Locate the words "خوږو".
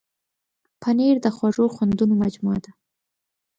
1.35-1.65